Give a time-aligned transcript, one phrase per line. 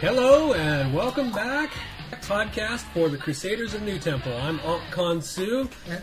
[0.00, 1.70] Hello and welcome back.
[2.10, 4.34] To podcast for the Crusaders of NuTemple.
[4.42, 5.68] I'm Ankh Khan Su.
[5.90, 6.02] And,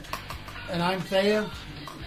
[0.72, 1.50] and I'm Thea,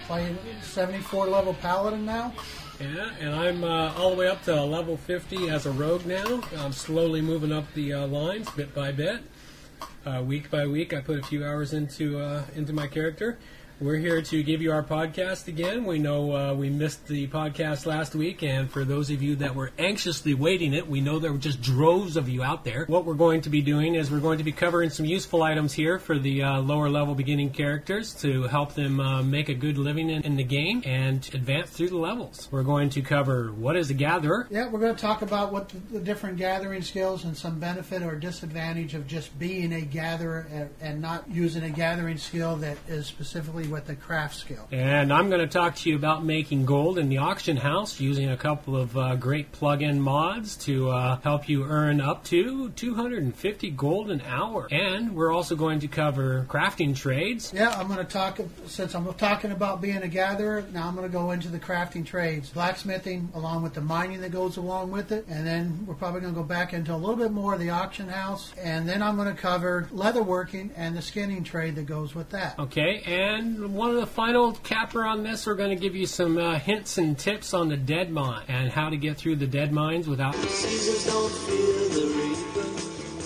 [0.07, 2.33] playing 74 level paladin now.
[2.79, 6.41] Yeah, and I'm uh, all the way up to level 50 as a rogue now.
[6.59, 9.21] I'm slowly moving up the uh, lines bit by bit.
[10.05, 13.37] Uh, week by week, I put a few hours into uh, into my character.
[13.81, 15.85] We're here to give you our podcast again.
[15.85, 19.55] We know uh, we missed the podcast last week, and for those of you that
[19.55, 22.85] were anxiously waiting it, we know there were just droves of you out there.
[22.85, 25.73] What we're going to be doing is we're going to be covering some useful items
[25.73, 29.79] here for the uh, lower level beginning characters to help them uh, make a good
[29.79, 32.49] living in, in, the game and advance through the levels.
[32.51, 34.45] We're going to cover what is a gatherer.
[34.51, 38.03] Yeah, we're going to talk about what the, the different gathering skills and some benefit
[38.03, 42.77] or disadvantage of just being a gatherer and, and not using a gathering skill that
[42.87, 44.67] is specifically with the craft skill.
[44.71, 48.29] And I'm going to talk to you about making gold in the auction house using
[48.29, 53.71] a couple of uh, great plug-in mods to uh, help you earn up to 250
[53.71, 54.67] gold an hour.
[54.71, 57.51] And we're also going to cover crafting trades.
[57.53, 60.63] Yeah, I'm going to talk since I'm talking about being a gatherer.
[60.71, 64.31] Now I'm going to go into the crafting trades, blacksmithing, along with the mining that
[64.31, 67.15] goes along with it, and then we're probably going to go back into a little
[67.15, 71.01] bit more of the auction house, and then I'm going to cover leatherworking and the
[71.01, 72.57] skinning trade that goes with that.
[72.59, 76.37] Okay, and one of the final capper on this, we're going to give you some
[76.37, 80.35] uh, hints and tips on the Deadmine and how to get through the Deadmines without.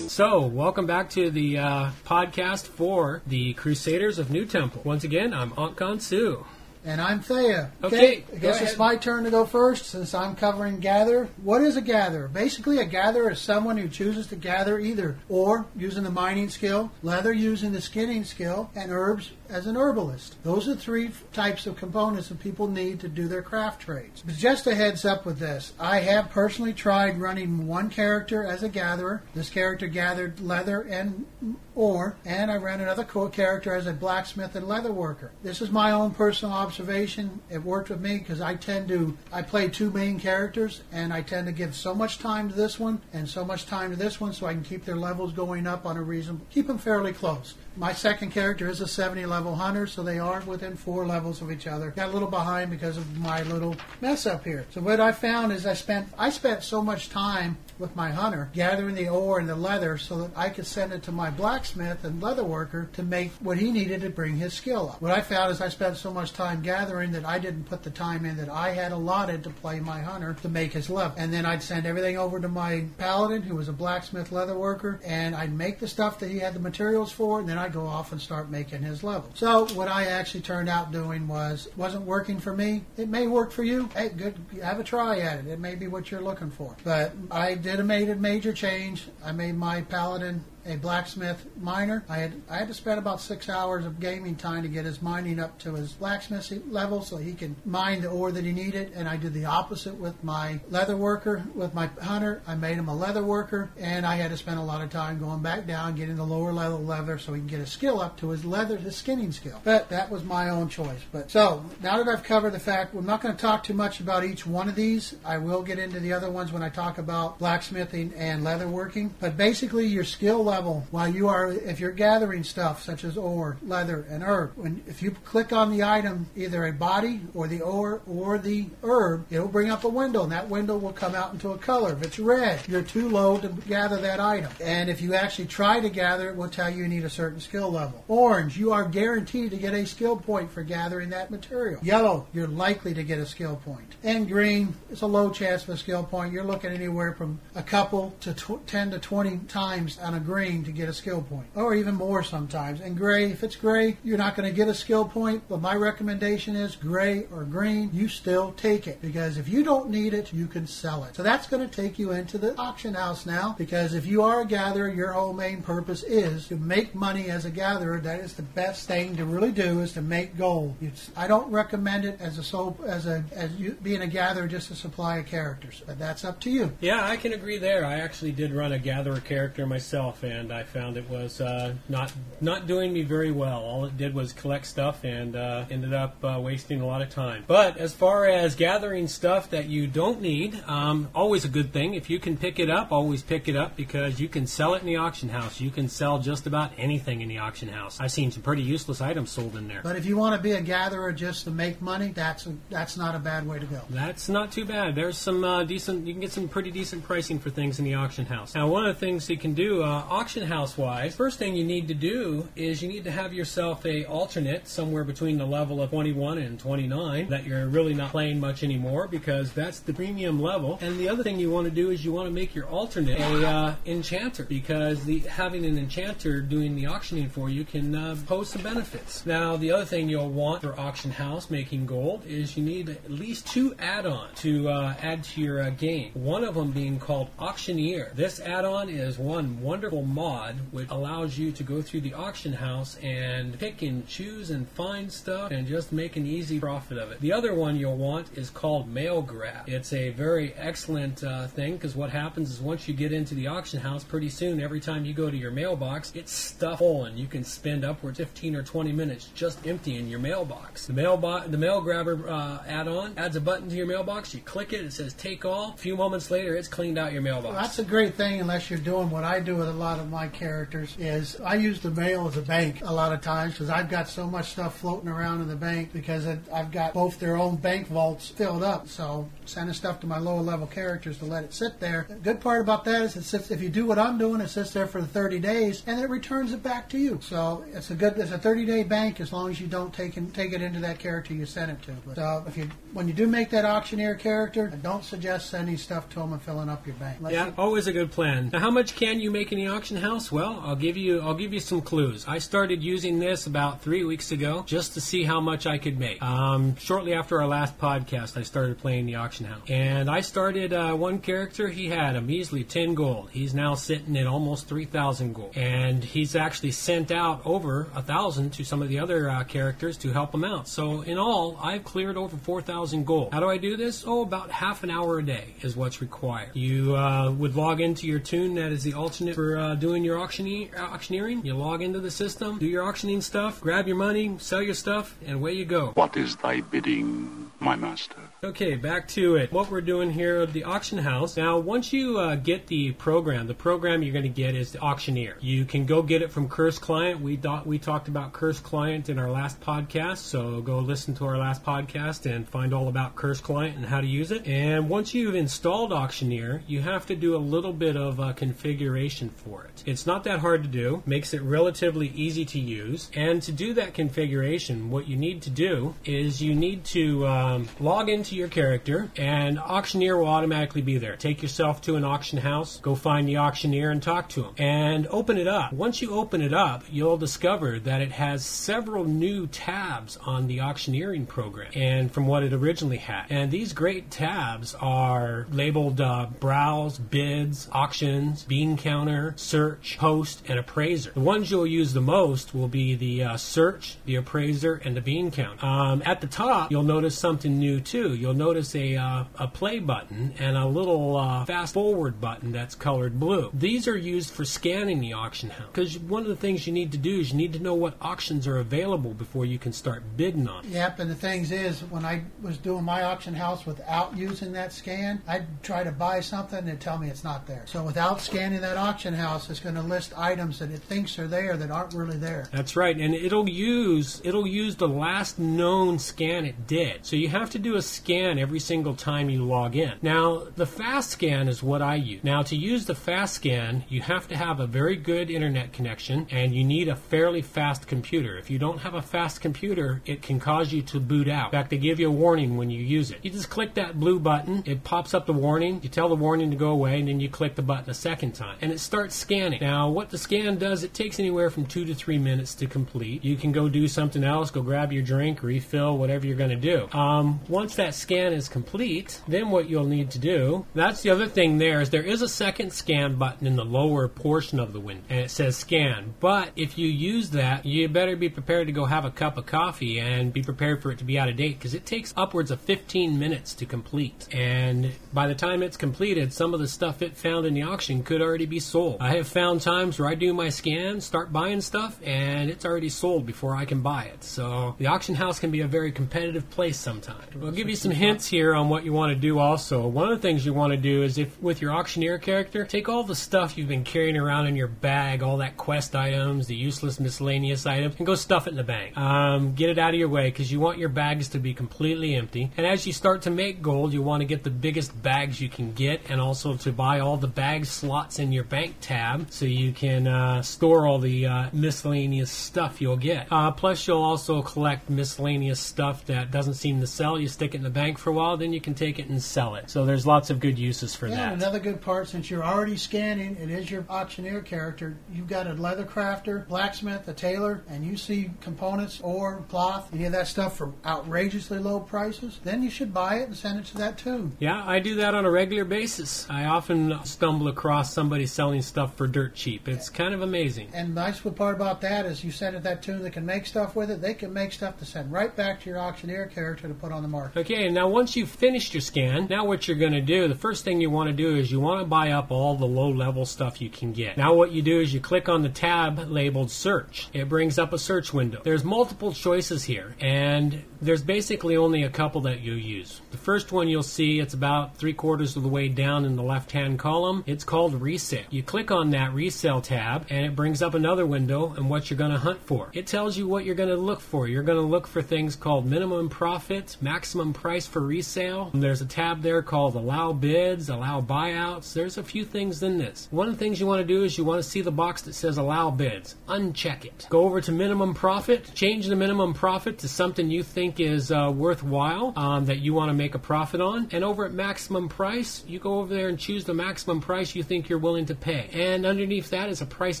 [0.08, 4.84] So, welcome back to the uh, podcast for the Crusaders of NuTemple.
[4.84, 6.44] Once again, I'm Ankh Khan Su.
[6.86, 7.72] And I'm Thea.
[7.82, 11.28] Okay, I guess it's my turn to go first since I'm covering gather.
[11.42, 12.28] What is a gatherer?
[12.28, 16.92] Basically, a gatherer is someone who chooses to gather either or using the mining skill,
[17.02, 20.36] leather using the skinning skill, and herbs as an herbalist.
[20.44, 24.22] Those are three types of components that people need to do their craft trades.
[24.24, 28.62] But just a heads up with this, I have personally tried running one character as
[28.62, 29.24] a gatherer.
[29.34, 31.26] This character gathered leather and
[31.76, 35.30] ore, and I ran another cool character as a blacksmith and leather worker.
[35.42, 37.40] This is my own personal observation.
[37.50, 41.22] It worked with me because I tend to I play two main characters, and I
[41.22, 44.20] tend to give so much time to this one and so much time to this
[44.20, 47.12] one, so I can keep their levels going up on a reasonable, keep them fairly
[47.12, 47.54] close.
[47.78, 51.52] My second character is a 70 level hunter, so they are within four levels of
[51.52, 51.90] each other.
[51.90, 54.64] Got a little behind because of my little mess up here.
[54.70, 58.48] So what I found is I spent I spent so much time with my hunter
[58.54, 62.04] gathering the ore and the leather so that I could send it to my blacksmith
[62.04, 65.02] and leather worker to make what he needed to bring his skill up.
[65.02, 67.90] What I found is I spent so much time gathering that I didn't put the
[67.90, 71.16] time in that I had allotted to play my hunter to make his level.
[71.18, 74.98] And then I'd send everything over to my paladin who was a blacksmith leather worker
[75.04, 77.84] and I'd make the stuff that he had the materials for and then I'd go
[77.84, 79.28] off and start making his level.
[79.34, 82.84] So what I actually turned out doing was wasn't working for me.
[82.96, 83.88] It may work for you.
[83.92, 85.48] Hey, good have a try at it.
[85.48, 86.76] It may be what you're looking for.
[86.84, 89.08] But I did a made a major change.
[89.24, 92.04] I made my paladin a blacksmith miner.
[92.08, 95.00] I had I had to spend about six hours of gaming time to get his
[95.00, 98.92] mining up to his blacksmith level so he could mine the ore that he needed.
[98.94, 101.44] And I did the opposite with my leather worker.
[101.54, 104.62] With my hunter, I made him a leather worker, and I had to spend a
[104.62, 107.60] lot of time going back down, getting the lower level leather so he can get
[107.60, 109.60] his skill up to his leather, his skinning skill.
[109.64, 111.00] But that was my own choice.
[111.12, 114.00] But so now that I've covered the fact, we're not going to talk too much
[114.00, 115.14] about each one of these.
[115.24, 119.14] I will get into the other ones when I talk about blacksmithing and leather working.
[119.20, 123.18] But basically, your skill level level while you are if you're gathering stuff such as
[123.18, 124.52] ore, leather, and herb.
[124.56, 128.66] When if you click on the item, either a body or the ore or the
[128.82, 131.92] herb, it'll bring up a window, and that window will come out into a color.
[131.92, 134.50] If it's red, you're too low to gather that item.
[134.62, 137.40] And if you actually try to gather it, will tell you you need a certain
[137.40, 138.02] skill level.
[138.08, 141.80] Orange, you are guaranteed to get a skill point for gathering that material.
[141.82, 143.96] Yellow, you're likely to get a skill point.
[144.02, 146.32] And green, it's a low chance of a skill point.
[146.32, 150.45] You're looking anywhere from a couple to tw- 10 to 20 times on a green
[150.46, 152.80] green to get a skill point, or even more sometimes.
[152.80, 155.74] And gray, if it's gray, you're not going to get a skill point, but my
[155.74, 160.32] recommendation is gray or green, you still take it because if you don't need it,
[160.32, 161.16] you can sell it.
[161.16, 164.42] So that's going to take you into the auction house now because if you are
[164.42, 167.98] a gatherer, your whole main purpose is to make money as a gatherer.
[167.98, 170.76] That is the best thing to really do is to make gold.
[170.80, 174.46] It's, I don't recommend it as a soul, as a as you, being a gatherer
[174.46, 176.72] just to supply of characters, but that's up to you.
[176.80, 177.84] Yeah, I can agree there.
[177.84, 181.74] I actually did run a gatherer character myself, and and I found it was uh,
[181.88, 183.60] not not doing me very well.
[183.60, 187.10] All it did was collect stuff, and uh, ended up uh, wasting a lot of
[187.10, 187.44] time.
[187.46, 191.94] But as far as gathering stuff that you don't need, um, always a good thing.
[191.94, 194.80] If you can pick it up, always pick it up because you can sell it
[194.80, 195.60] in the auction house.
[195.60, 198.00] You can sell just about anything in the auction house.
[198.00, 199.80] I've seen some pretty useless items sold in there.
[199.82, 202.96] But if you want to be a gatherer just to make money, that's a, that's
[202.96, 203.80] not a bad way to go.
[203.90, 204.94] That's not too bad.
[204.94, 206.06] There's some uh, decent.
[206.06, 208.54] You can get some pretty decent pricing for things in the auction house.
[208.54, 211.62] Now, one of the things you can do uh, auction house wise, first thing you
[211.62, 215.82] need to do is you need to have yourself a alternate somewhere between the level
[215.82, 220.40] of 21 and 29 that you're really not playing much anymore because that's the premium
[220.40, 220.78] level.
[220.80, 223.20] And the other thing you want to do is you want to make your alternate
[223.20, 228.16] a uh, enchanter because the having an enchanter doing the auctioning for you can uh,
[228.26, 229.26] pose some benefits.
[229.26, 233.10] Now, the other thing you'll want for auction house making gold is you need at
[233.10, 236.12] least two add-ons to uh, add to your uh, game.
[236.14, 238.12] One of them being called Auctioneer.
[238.14, 242.96] This add-on is one wonderful mod which allows you to go through the auction house
[243.02, 247.20] and pick and choose and find stuff and just make an easy profit of it.
[247.20, 249.68] The other one you'll want is called Mail Grab.
[249.68, 253.48] It's a very excellent uh, thing because what happens is once you get into the
[253.48, 257.18] auction house, pretty soon every time you go to your mailbox, it's stuffed full and
[257.18, 260.86] you can spend upwards 15 or 20 minutes just emptying your mailbox.
[260.86, 264.34] The mail the mail grabber uh, add-on adds a button to your mailbox.
[264.34, 265.74] You click it, it says take all.
[265.74, 267.52] A few moments later, it's cleaned out your mailbox.
[267.52, 270.10] Well, that's a great thing unless you're doing what I do with a lot of
[270.10, 273.70] my characters is I use the mail as a bank a lot of times because
[273.70, 277.18] I've got so much stuff floating around in the bank because it, I've got both
[277.18, 278.88] their own bank vaults filled up.
[278.88, 282.06] So sending stuff to my lower level characters to let it sit there.
[282.08, 284.48] The good part about that is it sits, if you do what I'm doing, it
[284.48, 287.18] sits there for the 30 days and it returns it back to you.
[287.22, 290.16] So it's a good, it's a 30 day bank as long as you don't take,
[290.16, 291.92] in, take it into that character you sent it to.
[292.06, 295.76] But uh, if you, when you do make that auctioneer character, I don't suggest sending
[295.76, 297.18] stuff to them and filling up your bank.
[297.20, 298.50] Let Yeah, you- always a good plan.
[298.52, 300.32] Now, how much can you make in the auction house?
[300.32, 302.24] Well, I'll give you I'll give you some clues.
[302.26, 306.00] I started using this about three weeks ago just to see how much I could
[306.00, 306.20] make.
[306.20, 310.72] Um, shortly after our last podcast, I started playing the auction house, and I started
[310.72, 311.68] uh, one character.
[311.68, 313.30] He had a measly ten gold.
[313.30, 318.02] He's now sitting at almost three thousand gold, and he's actually sent out over a
[318.02, 320.66] thousand to some of the other uh, characters to help him out.
[320.66, 323.32] So in all, I've cleared over four thousand gold.
[323.32, 324.02] How do I do this?
[324.04, 326.50] Oh, about half an hour a day is what's required.
[326.54, 330.18] You uh, would log into your tune that is the alternate for uh, doing your
[330.18, 331.44] auctioneer- auctioneering.
[331.44, 335.16] You log into the system, do your auctioning stuff, grab your money, sell your stuff,
[335.26, 335.92] and away you go.
[335.94, 338.16] What is thy bidding, my master?
[338.46, 339.50] Okay, back to it.
[339.50, 341.36] What we're doing here at the auction house.
[341.36, 344.78] Now, once you uh, get the program, the program you're going to get is the
[344.78, 345.36] auctioneer.
[345.40, 347.20] You can go get it from Curse Client.
[347.20, 351.26] We thought we talked about Curse Client in our last podcast, so go listen to
[351.26, 354.46] our last podcast and find all about Curse Client and how to use it.
[354.46, 359.30] And once you've installed Auctioneer, you have to do a little bit of uh, configuration
[359.30, 359.82] for it.
[359.86, 361.02] It's not that hard to do.
[361.04, 363.10] Makes it relatively easy to use.
[363.12, 367.68] And to do that configuration, what you need to do is you need to um,
[367.80, 371.16] log into your character, and auctioneer will automatically be there.
[371.16, 375.06] Take yourself to an auction house, go find the auctioneer and talk to him, and
[375.08, 375.72] open it up.
[375.72, 380.60] Once you open it up, you'll discover that it has several new tabs on the
[380.60, 383.26] auctioneering program, and from what it originally had.
[383.30, 390.58] And these great tabs are labeled uh, browse, bids, auctions, bean counter, search, post, and
[390.58, 391.10] appraiser.
[391.12, 395.00] The ones you'll use the most will be the uh, search, the appraiser, and the
[395.00, 395.64] bean counter.
[395.64, 398.14] Um, at the top, you'll notice something new too.
[398.16, 402.74] You'll notice a, uh, a play button and a little uh, fast forward button that's
[402.74, 403.50] colored blue.
[403.52, 405.68] These are used for scanning the auction house.
[405.72, 407.96] Because one of the things you need to do is you need to know what
[408.00, 410.62] auctions are available before you can start bidding on.
[410.64, 410.72] them.
[410.72, 414.72] Yep, and the things is, when I was doing my auction house without using that
[414.72, 417.64] scan, I'd try to buy something and it'd tell me it's not there.
[417.66, 421.28] So without scanning that auction house, it's going to list items that it thinks are
[421.28, 422.48] there that aren't really there.
[422.52, 427.04] That's right, and it'll use it'll use the last known scan it did.
[427.04, 429.92] So you have to do a scan every single time you log in.
[430.00, 432.22] Now, the fast scan is what I use.
[432.22, 436.26] Now, to use the fast scan, you have to have a very good internet connection
[436.30, 438.38] and you need a fairly fast computer.
[438.38, 441.46] If you don't have a fast computer, it can cause you to boot out.
[441.46, 443.18] In fact, they give you a warning when you use it.
[443.22, 446.50] You just click that blue button, it pops up the warning, you tell the warning
[446.50, 448.56] to go away, and then you click the button a second time.
[448.60, 449.60] And it starts scanning.
[449.60, 453.24] Now, what the scan does, it takes anywhere from two to three minutes to complete.
[453.24, 456.56] You can go do something else, go grab your drink, refill, whatever you're going to
[456.56, 456.88] do.
[456.96, 461.26] Um, once that scan is complete, then what you'll need to do, that's the other
[461.26, 464.80] thing there, is there is a second scan button in the lower portion of the
[464.80, 466.14] window, and it says scan.
[466.20, 469.46] But if you use that, you better be prepared to go have a cup of
[469.46, 472.50] coffee and be prepared for it to be out of date because it takes upwards
[472.50, 474.28] of 15 minutes to complete.
[474.32, 478.02] And by the time it's completed, some of the stuff it found in the auction
[478.02, 478.98] could already be sold.
[479.00, 482.88] I have found times where I do my scan, start buying stuff, and it's already
[482.88, 484.24] sold before I can buy it.
[484.24, 487.24] So the auction house can be a very competitive place sometimes.
[487.42, 489.86] I'll give you some hints here on what you want to do also.
[489.86, 492.88] One of the things you want to do is if with your auctioneer character, take
[492.88, 496.54] all the stuff you've been carrying around in your bag, all that quest items, the
[496.54, 498.96] useless miscellaneous items, and go stuff it in the bank.
[498.96, 502.14] Um, get it out of your way because you want your bags to be completely
[502.14, 502.50] empty.
[502.56, 505.48] And as you start to make gold, you want to get the biggest bags you
[505.48, 509.44] can get and also to buy all the bag slots in your bank tab so
[509.44, 513.26] you can uh, store all the uh, miscellaneous stuff you'll get.
[513.30, 517.18] Uh, plus, you'll also collect miscellaneous stuff that doesn't seem to sell.
[517.18, 519.22] You stick it in the bank for a while, then you can take it and
[519.22, 519.68] sell it.
[519.68, 521.34] So there's lots of good uses for Yeah, that.
[521.34, 524.96] another good part since you're already scanning, it is your auctioneer character.
[525.12, 530.06] You've got a leather crafter, blacksmith, a tailor, and you see components or cloth, any
[530.06, 533.66] of that stuff for outrageously low prices, then you should buy it and send it
[533.66, 534.34] to that tune.
[534.40, 536.26] Yeah, I do that on a regular basis.
[536.30, 539.68] I often stumble across somebody selling stuff for dirt cheap.
[539.68, 540.70] It's kind of amazing.
[540.72, 543.26] And the nice part about that is you send it to that tune that can
[543.26, 544.00] make stuff with it.
[544.00, 547.02] They can make stuff to send right back to your auctioneer character to put on
[547.02, 547.40] the market.
[547.40, 550.64] Okay, now once you've finished your scan, now what you're going to do, the first
[550.64, 553.24] thing you want to do is you want to buy up all the low level
[553.24, 554.16] stuff you can get.
[554.16, 557.08] Now what you do is you click on the tab labeled search.
[557.12, 558.40] It brings up a search window.
[558.44, 563.00] There's multiple choices here, and there's basically only a couple that you use.
[563.10, 566.22] The first one you'll see, it's about three quarters of the way down in the
[566.22, 567.24] left hand column.
[567.26, 568.24] It's called resale.
[568.30, 571.98] You click on that resale tab, and it brings up another window and what you're
[571.98, 572.70] going to hunt for.
[572.72, 574.28] It tells you what you're going to look for.
[574.28, 578.50] You're going to look for things called minimum profit, maximum price for resale.
[578.52, 581.72] There's a tab there called allow bids, allow buyouts.
[581.72, 583.06] There's a few things in this.
[583.12, 585.02] One of the things you want to do is you want to see the box
[585.02, 586.16] that says allow bids.
[586.28, 587.06] Uncheck it.
[587.08, 591.32] Go over to minimum profit, change the minimum profit to something you think is uh,
[591.34, 593.88] worthwhile um, that you want to make a profit on.
[593.92, 597.44] And over at maximum price, you go over there and choose the maximum price you
[597.44, 598.50] think you're willing to pay.
[598.52, 600.00] And underneath that is a price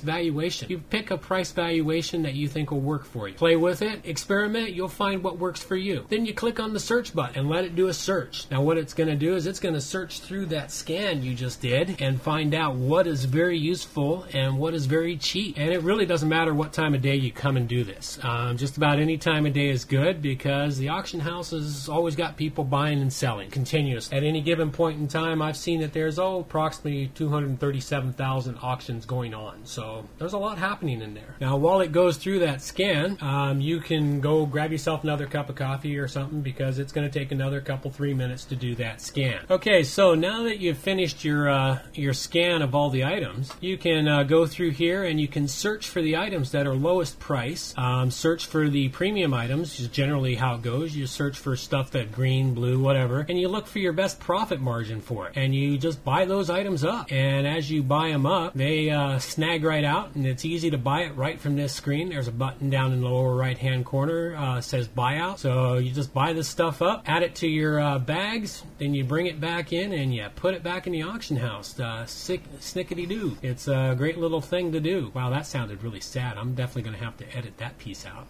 [0.00, 0.68] valuation.
[0.68, 3.34] You pick a price valuation that you think will work for you.
[3.34, 6.06] Play with it, experiment, you'll find what works for you.
[6.08, 8.50] Then you click on the search button and let it do a search.
[8.50, 11.34] Now, what it's going to do is it's going to search through that scan you
[11.34, 15.56] just did and find out what is very useful and what is very cheap.
[15.56, 18.18] And it really doesn't matter what time of day you come and do this.
[18.22, 22.16] Um, just about any time of day is good because the auction house has always
[22.16, 24.16] got people buying and selling continuously.
[24.16, 29.34] At any given point in time, I've seen that there's oh approximately 237,000 auctions going
[29.34, 29.64] on.
[29.64, 31.36] So there's a lot happening in there.
[31.40, 35.48] Now, while it goes through that scan, um, you can go grab yourself another cup
[35.48, 38.74] of coffee or something because it's going to take another couple three minutes to do
[38.76, 39.44] that scan.
[39.50, 43.76] Okay, so now that you've finished your uh, your scan of all the items, you
[43.76, 47.18] can uh, go through here and you can search for the items that are lowest
[47.18, 47.74] price.
[47.76, 50.94] Um, search for the premium items is generally how it goes.
[50.94, 54.60] You search for stuff that green, blue, whatever, and you look for your best profit
[54.60, 57.10] margin for it, and you just buy those items up.
[57.10, 60.78] And as you buy them up, they uh, snag right out, and it's easy to
[60.78, 62.08] buy it right from this screen.
[62.08, 65.38] There's a button down in the lower right hand corner uh, says buyout.
[65.38, 69.02] So you just buy this stuff up, add it to your uh, bags, then you
[69.02, 71.80] bring it back in and you put it back in the auction house.
[71.80, 73.38] Uh, sick, snickety doo.
[73.40, 75.10] It's a great little thing to do.
[75.14, 76.36] Wow, that sounded really sad.
[76.36, 78.26] I'm definitely going to have to edit that piece out.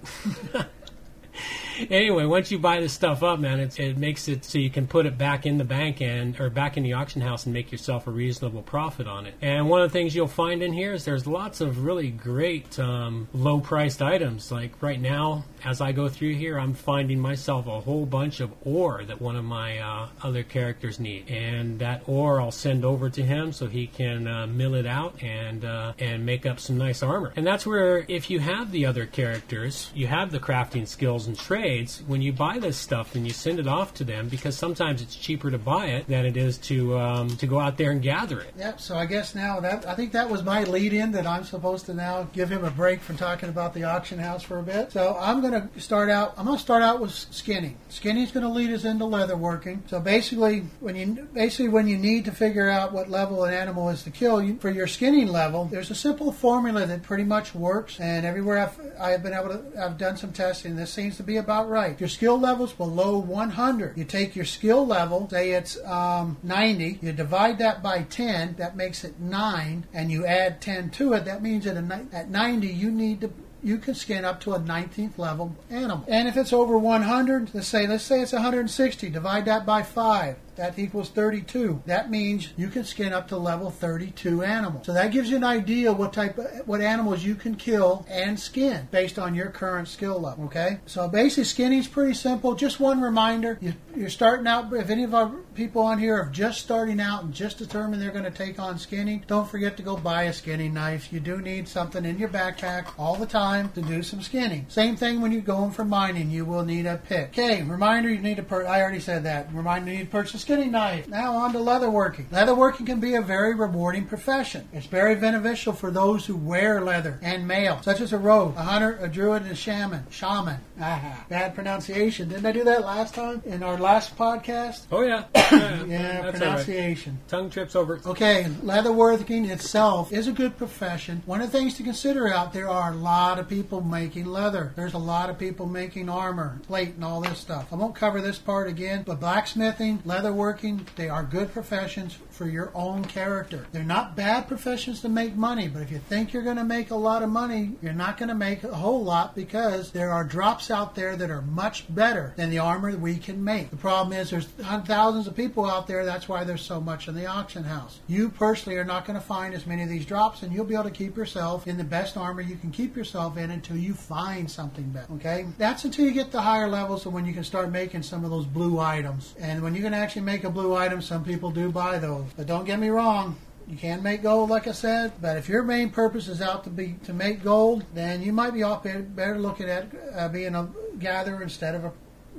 [1.90, 4.86] anyway, once you buy this stuff up, man, it's, it makes it so you can
[4.86, 7.72] put it back in the bank and or back in the auction house and make
[7.72, 9.34] yourself a reasonable profit on it.
[9.40, 12.78] And one of the things you'll find in here is there's lots of really great
[12.78, 14.50] um, low-priced items.
[14.50, 18.52] Like right now, as I go through here, I'm finding myself a whole bunch of
[18.64, 23.10] ore that one of my uh, other characters need, and that ore I'll send over
[23.10, 26.78] to him so he can uh, mill it out and uh, and make up some
[26.78, 27.32] nice armor.
[27.36, 31.38] And that's where if you have the other characters, you have the crafting skills and
[31.38, 32.02] trades.
[32.06, 35.16] When you buy this stuff and you send it off to them, because sometimes it's
[35.16, 38.40] cheaper to buy it than it is to um, to go out there and gather
[38.40, 38.54] it.
[38.58, 38.80] Yep.
[38.80, 41.86] So I guess now that I think that was my lead in that I'm supposed
[41.86, 44.92] to now give him a break from talking about the auction house for a bit.
[44.92, 46.34] So I'm going to start out.
[46.36, 47.76] I'm going to start out with skinning.
[47.88, 49.82] Skinny's going to lead us into leather working.
[49.88, 53.88] So basically, when you basically when you need to figure out what level an animal
[53.90, 57.54] is to kill you, for your skinning level, there's a simple formula that pretty much
[57.54, 58.00] works.
[58.00, 60.76] And everywhere I've I've been able to I've done some testing.
[60.76, 61.98] This seems to be about right.
[61.98, 63.96] Your skill level's below 100.
[63.96, 67.00] You take your skill level, say it's um, 90.
[67.02, 68.56] You divide that by 10.
[68.58, 71.24] That makes it nine, and you add 10 to it.
[71.24, 73.30] That means at, a, at 90 you need to
[73.62, 76.04] you can skin up to a 19th level animal.
[76.06, 80.36] And if it's over 100, let's say let's say it's 160, divide that by 5.
[80.56, 81.82] That equals 32.
[81.86, 84.86] That means you can skin up to level 32 animals.
[84.86, 88.38] So that gives you an idea what type of, what animals you can kill and
[88.38, 90.44] skin based on your current skill level.
[90.46, 90.78] Okay.
[90.86, 92.54] So basically, skinning is pretty simple.
[92.54, 94.72] Just one reminder: you, you're starting out.
[94.72, 98.10] If any of our people on here are just starting out and just determined they're
[98.10, 101.12] going to take on skinning, don't forget to go buy a skinning knife.
[101.12, 104.66] You do need something in your backpack all the time to do some skinning.
[104.68, 106.30] Same thing when you're going for mining.
[106.30, 107.30] You will need a pick.
[107.30, 107.62] Okay.
[107.62, 108.42] Reminder: you need to.
[108.42, 109.52] Per- I already said that.
[109.52, 111.08] Reminder: you need to purchase skinning knife.
[111.08, 112.26] Now on to leatherworking.
[112.28, 114.68] Leatherworking can be a very rewarding profession.
[114.72, 118.62] It's very beneficial for those who wear leather and mail, such as a rogue, a
[118.62, 120.04] hunter, a druid, and a shaman.
[120.08, 120.58] Shaman.
[120.80, 121.24] Aha.
[121.28, 122.28] Bad pronunciation.
[122.28, 124.82] Didn't I do that last time in our last podcast?
[124.92, 126.34] Oh yeah, yeah, Yeah, all right.
[126.36, 127.18] pronunciation.
[127.26, 128.00] Tongue trips over.
[128.06, 131.24] Okay, leatherworking itself is a good profession.
[131.26, 134.72] One of the things to consider out there are a lot of people making leather.
[134.76, 137.72] There's a lot of people making armor, plate, and all this stuff.
[137.72, 140.02] I won't cover this part again, but blacksmithing,
[140.36, 143.66] leatherworking, they are good professions for your own character.
[143.72, 146.90] They're not bad professions to make money, but if you think you're going to make
[146.90, 150.24] a lot of money, you're not going to make a whole lot because there are
[150.24, 153.70] drops out there that are much better than the armor we can make.
[153.70, 156.04] The problem is there's thousands of people out there.
[156.04, 158.00] That's why there's so much in the auction house.
[158.06, 160.74] You personally are not going to find as many of these drops, and you'll be
[160.74, 163.94] able to keep yourself in the best armor you can keep yourself in until you
[163.94, 165.12] find something better.
[165.14, 168.24] Okay, that's until you get the higher levels, and when you can start making some
[168.24, 169.34] of those blue items.
[169.38, 172.25] And when you can actually make a blue item, some people do buy those.
[172.36, 173.36] But don't get me wrong.
[173.68, 176.70] You can make gold, like I said, but if your main purpose is out to
[176.70, 180.68] be to make gold, then you might be off better, looking at uh, being a
[181.00, 181.92] gatherer instead of a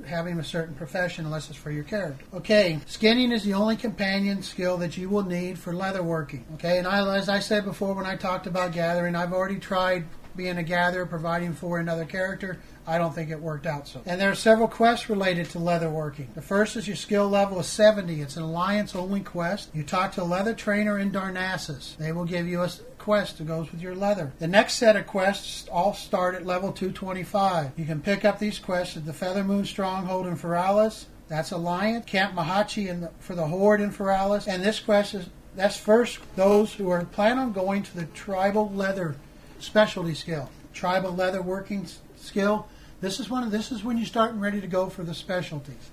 [0.06, 2.24] having a certain profession unless it's for your character.
[2.32, 6.42] Okay, skinning is the only companion skill that you will need for leatherworking.
[6.54, 10.06] Okay, and I, as I said before when I talked about gathering, I've already tried
[10.38, 12.58] being a gatherer, providing for another character.
[12.86, 14.00] I don't think it worked out so.
[14.06, 16.32] And there are several quests related to leatherworking.
[16.32, 18.22] The first is your skill level is 70.
[18.22, 19.68] It's an alliance only quest.
[19.74, 21.96] You talk to a leather trainer in Darnassus.
[21.98, 24.32] They will give you a quest that goes with your leather.
[24.38, 27.72] The next set of quests all start at level 225.
[27.76, 31.06] You can pick up these quests at the Feathermoon Stronghold in Feralas.
[31.26, 32.06] That's Alliance.
[32.06, 34.46] Camp Mojache in the, for the Horde in Feralas.
[34.48, 35.28] And this quest is
[35.58, 39.16] that's first those who are plan on going to the tribal leather
[39.58, 40.50] specialty skill.
[40.72, 41.86] Tribal leather working
[42.16, 42.68] skill.
[43.00, 45.90] This is one of this is when you're starting ready to go for the specialties.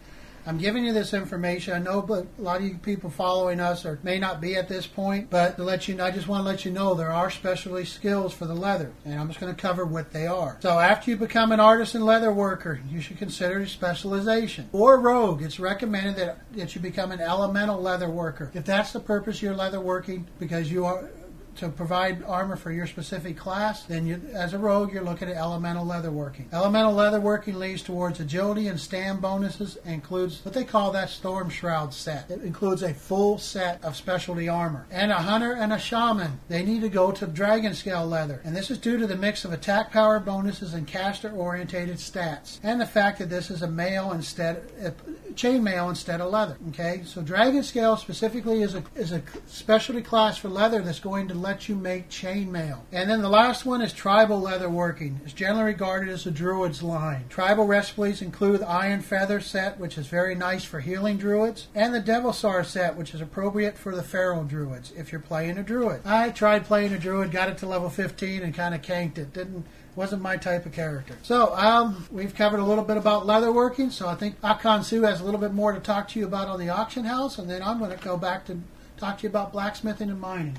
[0.48, 1.74] I'm giving you this information.
[1.74, 4.68] I know, but a lot of you people following us or may not be at
[4.68, 5.32] this point.
[5.32, 8.32] But to let you, I just want to let you know there are specialty skills
[8.32, 10.58] for the leather, and I'm just going to cover what they are.
[10.62, 14.70] So after you become an artisan leather worker, you should consider a specialization.
[14.72, 18.52] or rogue, it's recommended that that you become an elemental leather worker.
[18.54, 21.10] If that's the purpose you're leather working, because you are
[21.58, 25.36] to provide armor for your specific class, then you, as a rogue, you're looking at
[25.36, 26.52] elemental leatherworking.
[26.52, 31.94] Elemental leatherworking leads towards agility and stand bonuses, and includes what they call that Stormshroud
[31.94, 32.30] set.
[32.30, 34.86] It includes a full set of specialty armor.
[34.92, 38.56] And a hunter and a shaman, they need to go to dragon scale leather, and
[38.56, 42.80] this is due to the mix of attack power bonuses and caster orientated stats, and
[42.80, 44.92] the fact that this is a mail instead, uh,
[45.34, 46.58] chainmail instead of leather.
[46.70, 51.28] Okay, so dragon scale specifically is a is a specialty class for leather that's going
[51.28, 52.80] to let you make chainmail.
[52.92, 55.20] And then the last one is tribal leather working.
[55.24, 57.26] It's generally regarded as a druid's line.
[57.30, 62.02] Tribal recipes include the Ironfeather set, which is very nice for healing druids, and the
[62.02, 66.02] Devilsaur set, which is appropriate for the feral druids if you're playing a druid.
[66.04, 69.32] I tried playing a druid, got it to level 15, and kind of canked it.
[69.32, 71.16] Didn't wasn't my type of character.
[71.22, 73.92] So um, we've covered a little bit about leatherworking.
[73.92, 76.48] So I think Akan Su has a little bit more to talk to you about
[76.48, 78.60] on the auction house, and then I'm going to go back to
[78.98, 80.58] talk to you about blacksmithing and mining.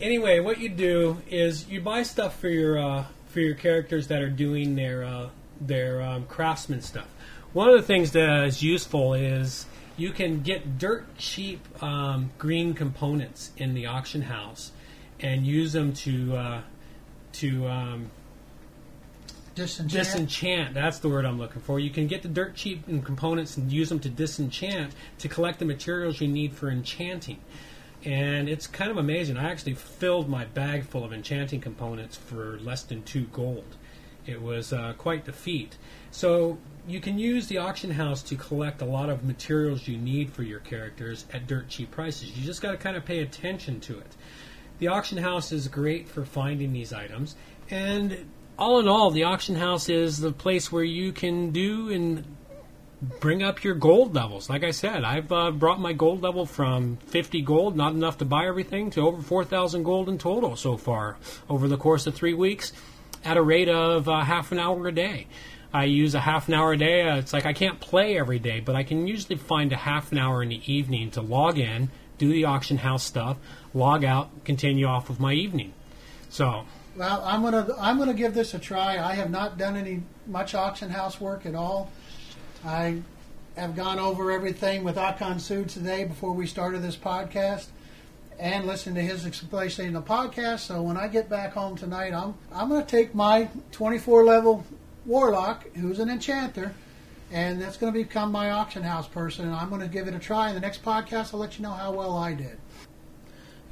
[0.00, 4.22] Anyway, what you do is you buy stuff for your uh, for your characters that
[4.22, 5.28] are doing their uh,
[5.60, 7.08] their um, craftsman stuff.
[7.52, 12.74] One of the things that is useful is you can get dirt cheap um, green
[12.74, 14.72] components in the auction house
[15.20, 16.60] and use them to uh,
[17.32, 18.10] to um,
[19.54, 19.90] Disenchant.
[19.90, 20.74] disenchant.
[20.74, 21.80] That's the word I'm looking for.
[21.80, 25.58] You can get the dirt cheap and components and use them to disenchant to collect
[25.60, 27.38] the materials you need for enchanting.
[28.06, 29.36] And it's kind of amazing.
[29.36, 33.76] I actually filled my bag full of enchanting components for less than two gold.
[34.26, 35.76] It was uh, quite the feat.
[36.12, 40.30] So you can use the auction house to collect a lot of materials you need
[40.30, 42.36] for your characters at dirt cheap prices.
[42.36, 44.16] You just got to kind of pay attention to it.
[44.78, 47.34] The auction house is great for finding these items,
[47.70, 52.35] and all in all, the auction house is the place where you can do and
[53.02, 54.48] bring up your gold levels.
[54.48, 58.24] Like I said, I've uh, brought my gold level from 50 gold, not enough to
[58.24, 61.16] buy everything, to over 4,000 gold in total so far
[61.48, 62.72] over the course of three weeks
[63.24, 65.26] at a rate of uh, half an hour a day.
[65.72, 67.02] I use a half an hour a day.
[67.02, 70.12] Uh, it's like I can't play every day, but I can usually find a half
[70.12, 73.36] an hour in the evening to log in, do the auction house stuff,
[73.74, 75.74] log out, continue off with my evening.
[76.30, 76.64] So
[76.96, 78.98] Well, I'm gonna I'm gonna give this a try.
[78.98, 81.90] I have not done any much auction house work at all.
[82.66, 83.00] I
[83.56, 87.66] have gone over everything with Akan Su today before we started this podcast,
[88.40, 90.60] and listened to his explanation in the podcast.
[90.60, 94.66] So when I get back home tonight, I'm I'm gonna take my 24 level
[95.04, 96.74] warlock, who's an enchanter,
[97.30, 100.48] and that's gonna become my auction house person, and I'm gonna give it a try.
[100.48, 102.58] In the next podcast, I'll let you know how well I did.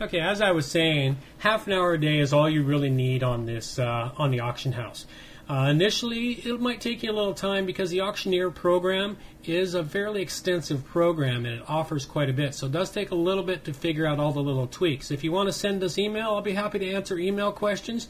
[0.00, 3.24] Okay, as I was saying, half an hour a day is all you really need
[3.24, 5.04] on this uh, on the auction house.
[5.48, 9.84] Uh, initially, it might take you a little time because the auctioneer program is a
[9.84, 12.54] fairly extensive program and it offers quite a bit.
[12.54, 15.10] So it does take a little bit to figure out all the little tweaks.
[15.10, 18.08] If you want to send us email, I'll be happy to answer email questions.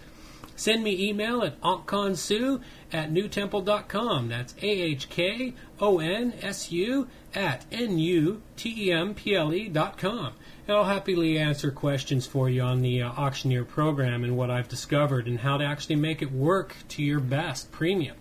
[0.56, 2.60] Send me email at ankkonsu
[2.92, 4.28] at nutemple.com.
[4.28, 9.34] That's A H K O N S U at N U T E M P
[9.34, 10.34] L E dot com.
[10.66, 14.68] And I'll happily answer questions for you on the uh, auctioneer program and what I've
[14.68, 18.16] discovered and how to actually make it work to your best premium.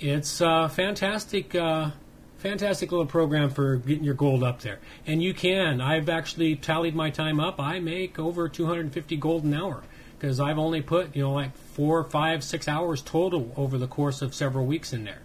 [0.00, 1.90] It's a fantastic, uh,
[2.38, 4.80] fantastic little program for getting your gold up there.
[5.06, 5.80] And you can.
[5.80, 7.60] I've actually tallied my time up.
[7.60, 9.84] I make over 250 gold an hour
[10.18, 14.22] because I've only put, you know, like four, five, six hours total over the course
[14.22, 15.22] of several weeks in there.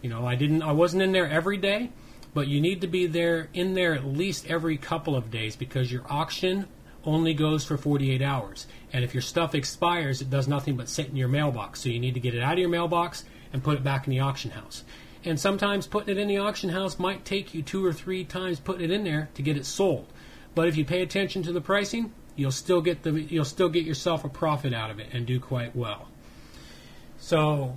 [0.00, 1.90] You know, I didn't, I wasn't in there every day,
[2.34, 5.90] but you need to be there in there at least every couple of days because
[5.90, 6.66] your auction
[7.04, 8.66] only goes for 48 hours.
[8.92, 11.80] And if your stuff expires, it does nothing but sit in your mailbox.
[11.80, 14.10] So you need to get it out of your mailbox and put it back in
[14.10, 14.84] the auction house.
[15.24, 18.60] And sometimes putting it in the auction house might take you two or three times
[18.60, 20.06] putting it in there to get it sold.
[20.54, 23.84] But if you pay attention to the pricing, you'll still get the you'll still get
[23.84, 26.08] yourself a profit out of it and do quite well.
[27.18, 27.76] So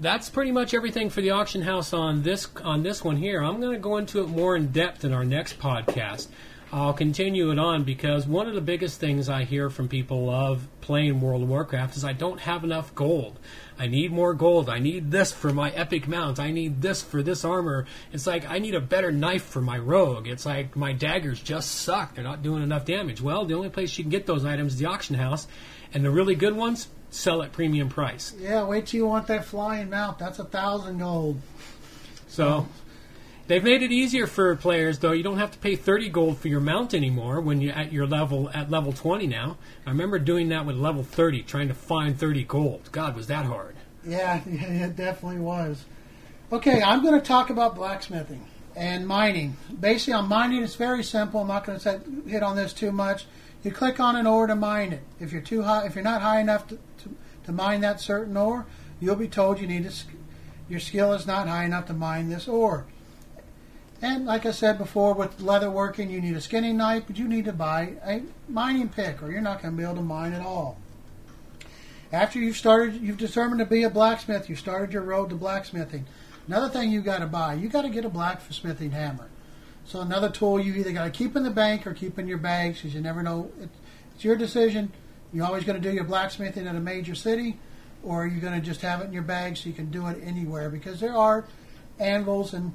[0.00, 3.42] that's pretty much everything for the auction house on this on this one here.
[3.42, 6.28] I'm going to go into it more in depth in our next podcast.
[6.72, 10.68] I'll continue it on because one of the biggest things I hear from people of
[10.80, 13.40] playing World of Warcraft is I don't have enough gold.
[13.76, 14.70] I need more gold.
[14.70, 16.38] I need this for my epic mounts.
[16.38, 17.86] I need this for this armor.
[18.12, 20.28] It's like I need a better knife for my rogue.
[20.28, 22.14] It's like my daggers just suck.
[22.14, 23.20] They're not doing enough damage.
[23.20, 25.48] Well, the only place you can get those items is the auction house,
[25.92, 28.34] and the really good ones sell at premium price.
[28.38, 30.18] Yeah, wait till you want that flying mount.
[30.18, 31.40] That's a thousand gold.
[32.28, 32.68] So
[33.48, 35.12] they've made it easier for players though.
[35.12, 38.06] You don't have to pay 30 gold for your mount anymore when you're at your
[38.06, 39.56] level at level 20 now.
[39.86, 42.88] I remember doing that with level 30 trying to find 30 gold.
[42.92, 43.76] God, was that hard.
[44.04, 45.84] Yeah, yeah, it definitely was.
[46.52, 49.56] Okay, I'm going to talk about blacksmithing and mining.
[49.78, 51.40] Basically, on mining, it's very simple.
[51.40, 53.26] I'm not going to hit on this too much.
[53.62, 55.02] You click on an ore to mine it.
[55.20, 58.36] If you're too high, if you're not high enough to, to, to mine that certain
[58.36, 58.66] ore,
[59.00, 59.94] you'll be told you need to,
[60.68, 62.86] your skill is not high enough to mine this ore.
[64.02, 67.28] And like I said before, with leather working, you need a skinning knife, but you
[67.28, 70.32] need to buy a mining pick, or you're not going to be able to mine
[70.32, 70.78] at all.
[72.10, 74.48] After you've started, you've determined to be a blacksmith.
[74.48, 76.06] You started your road to blacksmithing.
[76.46, 79.28] Another thing you got to buy, you got to get a blacksmithing hammer.
[79.90, 82.38] So another tool you either got to keep in the bank or keep in your
[82.38, 83.50] bags because you never know.
[84.14, 84.92] It's your decision.
[85.32, 87.58] You're always going to do your blacksmithing in a major city,
[88.04, 90.06] or you're you going to just have it in your bag so you can do
[90.06, 90.70] it anywhere?
[90.70, 91.44] Because there are
[91.98, 92.72] anvils and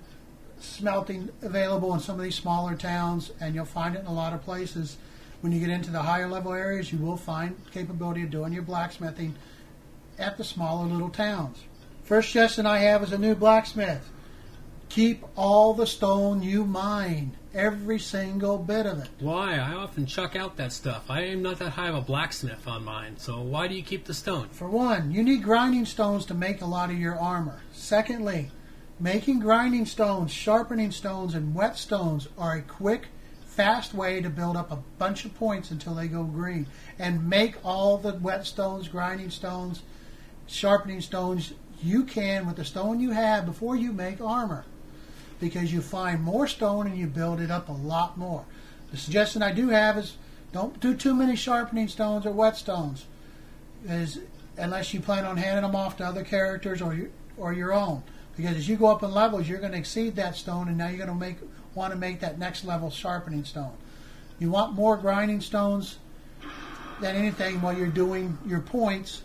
[0.59, 4.33] smelting available in some of these smaller towns, and you'll find it in a lot
[4.33, 4.97] of places.
[5.39, 8.63] When you get into the higher level areas, you will find capability of doing your
[8.63, 9.35] blacksmithing
[10.19, 11.63] at the smaller little towns.
[12.03, 14.09] First suggestion I have is a new blacksmith.
[14.89, 19.09] Keep all the stone you mine, every single bit of it.
[19.19, 19.55] Why?
[19.55, 21.09] I often chuck out that stuff.
[21.09, 24.05] I am not that high of a blacksmith on mine, so why do you keep
[24.05, 24.47] the stone?
[24.49, 27.59] For one, you need grinding stones to make a lot of your armor.
[27.73, 28.51] Secondly,
[28.99, 33.07] making grinding stones, sharpening stones, and wet stones are a quick,
[33.45, 36.67] fast way to build up a bunch of points until they go green.
[36.99, 39.81] And make all the wet stones, grinding stones,
[40.47, 44.65] sharpening stones you can with the stone you have before you make armor
[45.39, 48.45] because you find more stone and you build it up a lot more.
[48.91, 50.17] The suggestion I do have is
[50.51, 53.03] don't do too many sharpening stones or whetstones,
[53.85, 54.19] is
[54.57, 58.03] unless you plan on handing them off to other characters or your, or your own.
[58.37, 60.87] Because as you go up in levels, you're going to exceed that stone, and now
[60.87, 61.37] you're going to make
[61.73, 63.73] want to make that next level sharpening stone.
[64.39, 65.99] You want more grinding stones
[67.01, 69.23] than anything while you're doing your points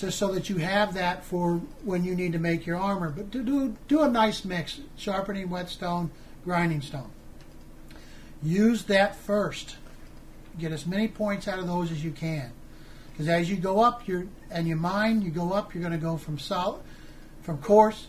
[0.00, 3.10] just so that you have that for when you need to make your armor.
[3.10, 6.10] But do do, do a nice mix: sharpening whetstone,
[6.44, 7.10] grinding stone.
[8.42, 9.76] Use that first.
[10.58, 12.50] Get as many points out of those as you can,
[13.12, 15.74] because as you go up, you're and you mine, you go up.
[15.74, 16.82] You're going to go from solid,
[17.42, 18.06] from coarse,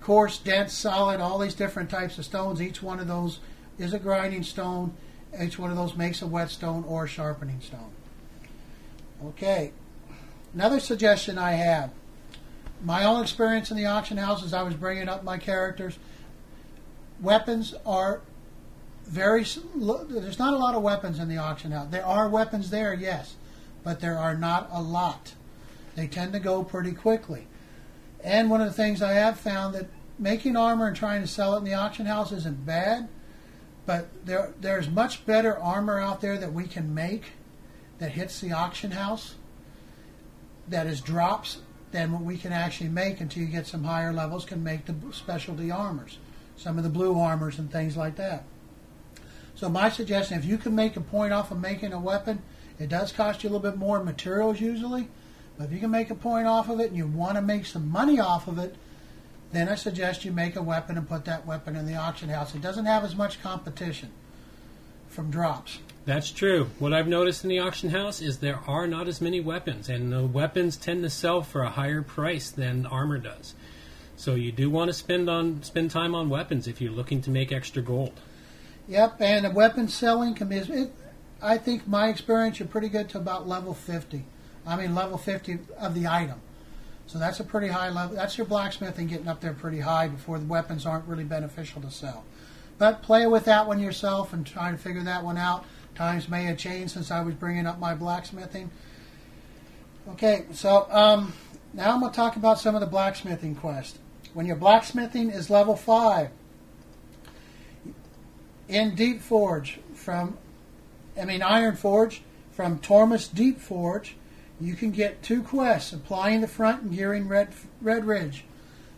[0.00, 2.62] coarse, dense, solid, all these different types of stones.
[2.62, 3.40] Each one of those
[3.78, 4.94] is a grinding stone.
[5.40, 7.90] Each one of those makes a whetstone or a sharpening stone.
[9.26, 9.72] Okay.
[10.54, 11.90] Another suggestion I have.
[12.82, 15.98] My own experience in the auction house as I was bringing up my characters.
[17.20, 18.20] Weapons are
[19.04, 19.44] very.
[19.74, 21.88] There's not a lot of weapons in the auction house.
[21.90, 23.36] There are weapons there, yes,
[23.82, 25.34] but there are not a lot.
[25.96, 27.46] They tend to go pretty quickly.
[28.22, 31.54] And one of the things I have found that making armor and trying to sell
[31.54, 33.08] it in the auction house isn't bad,
[33.86, 37.32] but there there's much better armor out there that we can make
[37.98, 39.34] that hits the auction house
[40.70, 41.58] that is drops
[41.90, 44.94] than what we can actually make until you get some higher levels can make the
[45.12, 46.18] specialty armors,
[46.56, 48.44] some of the blue armors and things like that.
[49.54, 52.42] So my suggestion, if you can make a point off of making a weapon,
[52.78, 55.08] it does cost you a little bit more materials usually,
[55.56, 57.66] but if you can make a point off of it and you want to make
[57.66, 58.76] some money off of it,
[59.50, 62.54] then I suggest you make a weapon and put that weapon in the auction house.
[62.54, 64.10] It doesn't have as much competition
[65.08, 65.78] from drops.
[66.08, 66.70] That's true.
[66.78, 70.10] What I've noticed in the auction house is there are not as many weapons, and
[70.10, 73.54] the weapons tend to sell for a higher price than armor does.
[74.16, 77.30] So you do want to spend on spend time on weapons if you're looking to
[77.30, 78.18] make extra gold.
[78.88, 80.56] Yep, and weapon selling can be.
[80.56, 80.92] It,
[81.42, 84.24] I think my experience, you're pretty good to about level 50.
[84.66, 86.40] I mean, level 50 of the item.
[87.06, 88.16] So that's a pretty high level.
[88.16, 91.90] That's your blacksmithing getting up there pretty high before the weapons aren't really beneficial to
[91.90, 92.24] sell.
[92.78, 95.66] But play with that one yourself and try to figure that one out.
[95.98, 98.70] Times may have changed since I was bringing up my blacksmithing.
[100.10, 101.32] Okay, so um,
[101.72, 103.98] now I'm going to talk about some of the blacksmithing quests.
[104.32, 106.30] When your blacksmithing is level 5,
[108.68, 110.38] in Deep Forge from,
[111.20, 112.20] I mean Ironforge,
[112.52, 114.12] from Tormus Deepforge,
[114.60, 117.48] you can get two quests: applying the front and gearing Red
[117.82, 118.44] Red Ridge.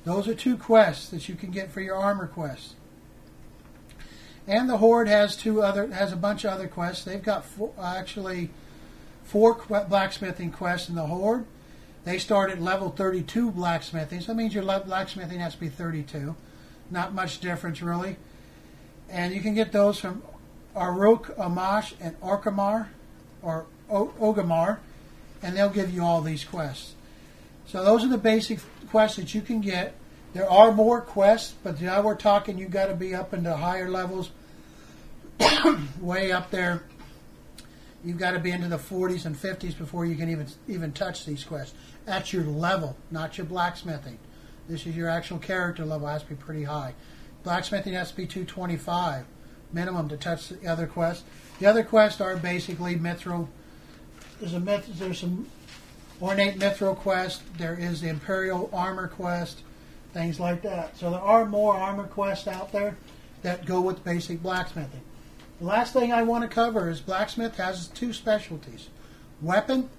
[0.04, 2.74] Those are two quests that you can get for your armor quests.
[4.50, 7.04] And the Horde has two other has a bunch of other quests.
[7.04, 8.50] They've got four, uh, actually
[9.22, 11.44] four blacksmithing quests in the Horde.
[12.04, 16.34] They start at level 32 blacksmithing, so that means your blacksmithing has to be 32.
[16.90, 18.16] Not much difference really.
[19.08, 20.22] And you can get those from
[20.74, 22.88] Aruk, Amash, and Orkamar,
[23.42, 24.78] or o- Ogamar
[25.42, 26.94] and they'll give you all these quests.
[27.66, 28.58] So those are the basic
[28.90, 29.94] quests that you can get.
[30.32, 33.88] There are more quests, but now we're talking you've got to be up into higher
[33.88, 34.30] levels,
[36.00, 36.82] way up there.
[38.04, 41.24] You've got to be into the 40s and 50s before you can even even touch
[41.26, 41.74] these quests.
[42.06, 44.18] At your level, not your blacksmithing.
[44.68, 46.08] This is your actual character level.
[46.08, 46.94] It has to be pretty high.
[47.42, 49.24] Blacksmithing has to be 225
[49.72, 51.24] minimum to touch the other quests.
[51.58, 53.48] The other quests are basically Mithril
[54.40, 55.46] there's a myth, there's some
[56.20, 57.42] ornate mithril quest.
[57.58, 59.60] There is the imperial armor quest,
[60.14, 60.96] things like that.
[60.96, 62.96] So there are more armor quests out there
[63.42, 65.02] that go with basic blacksmithing.
[65.60, 68.88] Last thing I want to cover is blacksmith has two specialties:
[69.42, 69.90] weapon,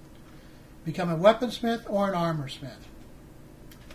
[0.84, 2.88] become a weaponsmith or an armor smith.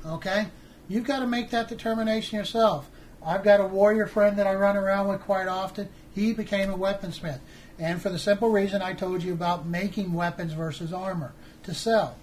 [0.04, 0.46] Okay,
[0.88, 2.88] you've got to make that determination yourself.
[3.24, 5.88] I've got a warrior friend that I run around with quite often.
[6.14, 7.40] He became a weaponsmith.
[7.78, 11.32] And for the simple reason I told you about making weapons versus armor
[11.64, 12.16] to sell.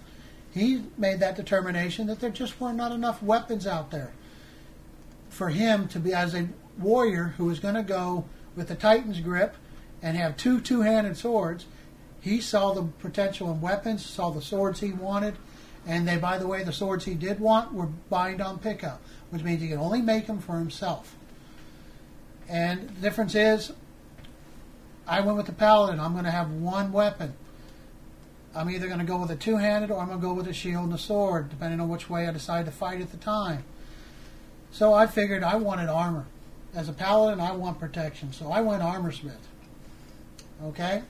[0.52, 4.12] He made that determination that there just were not enough weapons out there
[5.28, 8.24] for him to be, as a warrior who was going to go
[8.56, 9.56] with the Titan's grip
[10.02, 11.66] and have two two handed swords.
[12.20, 15.36] He saw the potential in weapons, saw the swords he wanted,
[15.86, 19.42] and they, by the way, the swords he did want were bind on pickup, which
[19.42, 21.16] means he could only make them for himself.
[22.48, 23.72] And the difference is,
[25.06, 26.00] I went with the paladin.
[26.00, 27.34] I'm going to have one weapon.
[28.54, 30.52] I'm either going to go with a two-handed or I'm going to go with a
[30.52, 33.64] shield and a sword, depending on which way I decide to fight at the time.
[34.70, 36.26] So I figured I wanted armor.
[36.74, 39.48] As a paladin, I want protection, so I went armor smith.
[40.64, 41.02] Okay?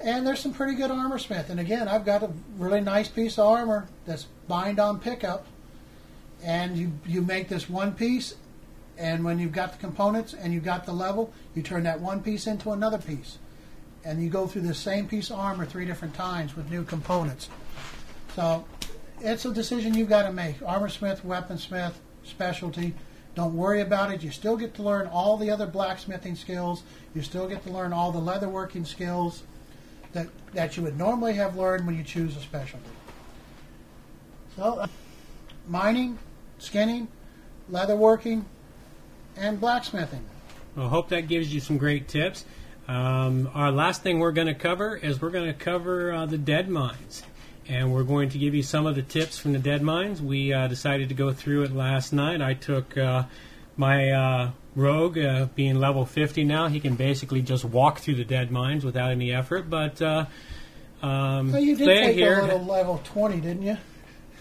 [0.00, 1.50] And there's some pretty good armor smith.
[1.50, 5.46] And again, I've got a really nice piece of armor that's bind on pickup.
[6.42, 8.34] And you, you make this one piece
[9.00, 12.22] and when you've got the components and you've got the level, you turn that one
[12.22, 13.38] piece into another piece.
[14.04, 17.48] And you go through the same piece of armor three different times with new components.
[18.36, 18.66] So
[19.20, 20.56] it's a decision you've got to make.
[20.62, 22.94] Armor smith, weaponsmith, specialty.
[23.34, 24.22] Don't worry about it.
[24.22, 26.82] You still get to learn all the other blacksmithing skills.
[27.14, 29.44] You still get to learn all the leatherworking skills
[30.12, 32.90] that, that you would normally have learned when you choose a specialty.
[34.56, 34.86] So, uh,
[35.68, 36.18] mining,
[36.58, 37.08] skinning,
[37.70, 38.44] leatherworking,
[39.36, 40.24] and blacksmithing.
[40.76, 42.44] Well, hope that gives you some great tips.
[42.88, 46.38] Um, our last thing we're going to cover is we're going to cover uh, the
[46.38, 47.22] Deadmines.
[47.70, 50.20] And we're going to give you some of the tips from the Deadmines.
[50.20, 52.42] We uh, decided to go through it last night.
[52.42, 53.22] I took uh,
[53.76, 56.66] my uh, rogue, uh, being level 50 now.
[56.66, 59.70] He can basically just walk through the Deadmines without any effort.
[59.70, 60.26] But uh,
[61.00, 63.76] um, Well, you did take here, a little level 20, didn't you?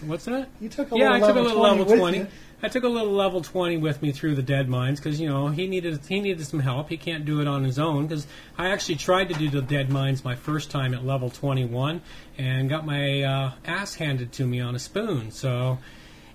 [0.02, 0.50] what's that?
[0.60, 2.18] You took a yeah, I little took a level little 20 level twenty.
[2.18, 2.28] you.
[2.62, 5.67] I took a little level twenty with me through the Deadmines because you know he
[5.67, 6.89] needed he needed some help.
[6.89, 9.89] He can't do it on his own because I actually tried to do the dead
[9.89, 12.02] mines my first time at level twenty one
[12.38, 15.32] and got my uh, ass handed to me on a spoon.
[15.32, 15.78] So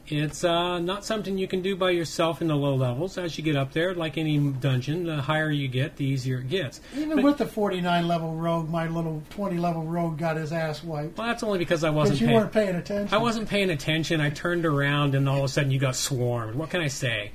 [0.07, 3.17] it's uh, not something you can do by yourself in the low levels.
[3.17, 6.49] As you get up there, like any dungeon, the higher you get, the easier it
[6.49, 6.81] gets.
[6.97, 10.85] Even But- with the 49 level rogue, my little 20 level rogue got his ass
[10.85, 11.17] wiped.
[11.17, 12.39] Well, that's only because I wasn't Because you paying.
[12.39, 13.15] weren't paying attention.
[13.15, 14.21] I wasn't paying attention.
[14.21, 16.55] I turned around, and all of a sudden, you got swarmed.
[16.57, 17.31] What can I say?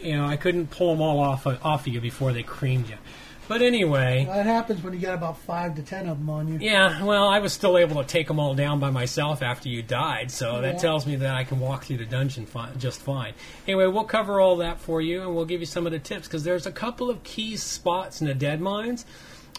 [0.00, 2.96] You know, I couldn't pull them all off off of you before they creamed you.
[3.52, 6.58] But anyway, That happens when you got about 5 to 10 of them on you.
[6.58, 7.04] yeah.
[7.04, 10.30] Well, I was still able to take them all down by myself after you died,
[10.30, 13.34] so that tells me that I can walk through the dungeon fi- just fine.
[13.68, 16.26] Anyway, we'll cover all that for you, and we'll give you some of the tips
[16.26, 19.04] because there's a couple of key spots in the Deadmines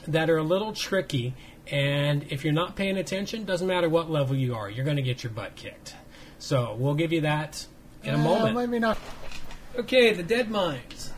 [0.08, 1.36] that are a little tricky.
[1.72, 5.04] And if you're not paying attention, doesn't matter what level you are, you're going to
[5.04, 5.94] get your butt kicked.
[6.40, 7.68] So we'll give you that
[8.04, 8.56] in a Uh, moment.
[8.56, 8.98] maybe not.
[9.78, 11.12] Okay, the Deadmines.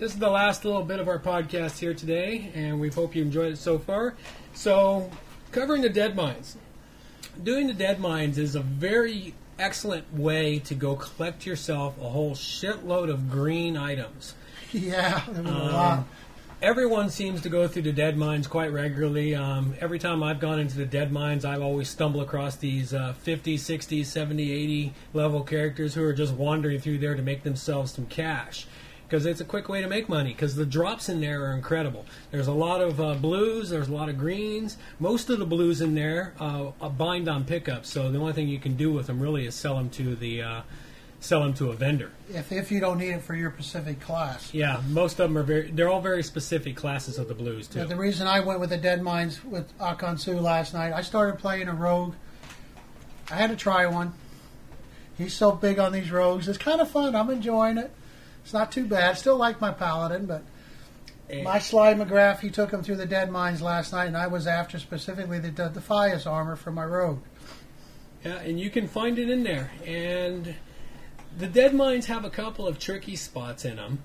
[0.00, 3.20] This is the last little bit of our podcast here today, and we hope you
[3.20, 4.14] enjoyed it so far.
[4.54, 5.10] So,
[5.52, 6.56] covering the Deadmines.
[7.42, 13.10] Doing the Deadmines is a very excellent way to go collect yourself a whole shitload
[13.10, 14.34] of green items.
[14.72, 16.04] Yeah, was a Um, lot.
[16.62, 19.34] Everyone seems to go through the Deadmines quite regularly.
[19.34, 23.56] Um, every time I've gone into the Deadmines, I've always stumbled across these uh, 50,
[23.56, 28.06] 60, 70, 80 level characters who are just wandering through there to make themselves some
[28.06, 28.66] cash.
[29.10, 32.06] Because it's a quick way to make money, because the drops in there are incredible.
[32.30, 34.76] There's a lot of uh, blues, there's a lot of greens.
[35.00, 38.60] Most of the blues in there uh, bind on pickups, so the only thing you
[38.60, 40.60] can do with them really is sell them to the uh,
[41.18, 42.12] sell them to a vendor.
[42.28, 44.54] If, if you don't need it for your Pacific class.
[44.54, 45.72] Yeah, most of them are very.
[45.72, 47.80] They're all very specific classes of the blues too.
[47.80, 51.66] But the reason I went with the Deadmines with Akansu last night, I started playing
[51.66, 52.14] a rogue.
[53.28, 54.12] I had to try one.
[55.18, 56.46] He's so big on these rogues.
[56.46, 57.16] It's kind of fun.
[57.16, 57.90] I'm enjoying it.
[58.42, 59.16] It's not too bad.
[59.18, 60.42] Still like my paladin, but
[61.44, 64.78] my Sly McGrath, he took him through the Deadmines last night, and I was after
[64.78, 67.20] specifically the Defias armor for my rogue.
[68.24, 69.70] Yeah, and you can find it in there.
[69.86, 70.54] And
[71.38, 73.98] the Deadmines have a couple of tricky spots in them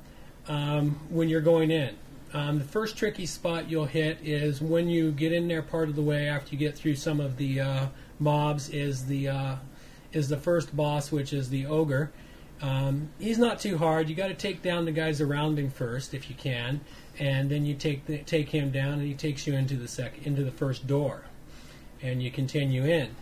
[0.47, 1.95] um, when you're going in.
[2.33, 5.95] Um, the first tricky spot you'll hit is when you get in there part of
[5.95, 7.87] the way after you get through some of the uh,
[8.19, 8.69] mobs.
[8.69, 9.55] Is the uh,
[10.11, 12.11] is the first boss, which is the ogre.
[12.61, 14.09] Um, he's not too hard.
[14.09, 16.81] You got to take down the guys around him first if you can,
[17.19, 20.25] and then you take the, take him down, and he takes you into the sec
[20.25, 21.25] into the first door,
[22.01, 23.15] and you continue in.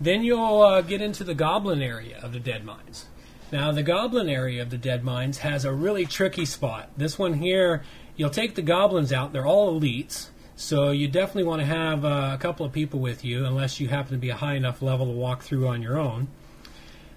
[0.00, 3.04] Then you'll uh, get into the goblin area of the Deadmines.
[3.52, 6.90] Now, the goblin area of the Deadmines has a really tricky spot.
[6.96, 7.82] This one here,
[8.16, 9.32] you'll take the goblins out.
[9.32, 13.24] They're all elites, so you definitely want to have uh, a couple of people with
[13.24, 15.98] you, unless you happen to be a high enough level to walk through on your
[15.98, 16.28] own.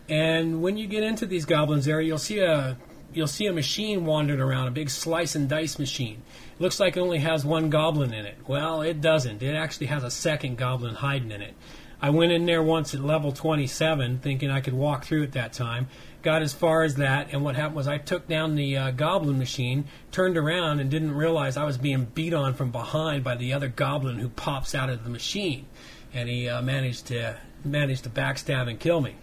[0.08, 2.78] And when you get into these goblins area, you'll see a
[3.14, 6.22] you'll see a machine wandering around, a big slice and dice machine.
[6.56, 8.38] It looks like it only has one goblin in it.
[8.46, 9.42] Well, it doesn't.
[9.42, 11.54] It actually has a second goblin hiding in it.
[12.02, 15.54] I went in there once at level 27, thinking I could walk through at that
[15.54, 15.88] time.
[16.22, 19.40] Got as far as that, and what happened was I took down the uh, goblin
[19.40, 23.54] machine, turned around, and didn't realize I was being beat on from behind by the
[23.54, 25.68] other goblin who pops out of the machine,
[26.14, 29.16] and he uh, managed to managed to backstab and kill me.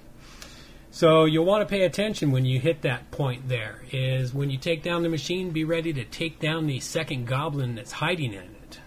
[0.94, 3.82] So you'll want to pay attention when you hit that point there.
[3.90, 7.74] Is when you take down the machine, be ready to take down the second goblin
[7.74, 8.78] that's hiding in it.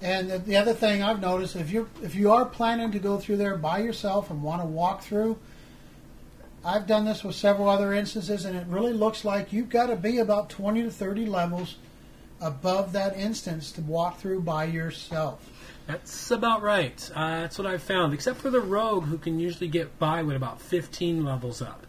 [0.00, 3.18] And the, the other thing I've noticed, if you if you are planning to go
[3.18, 5.36] through there by yourself and want to walk through,
[6.64, 9.96] I've done this with several other instances, and it really looks like you've got to
[9.96, 11.74] be about twenty to thirty levels
[12.40, 15.48] above that instance to walk through by yourself.
[15.86, 17.10] That's about right.
[17.14, 20.36] Uh, that's what I've found, except for the rogue, who can usually get by with
[20.36, 21.86] about 15 levels up.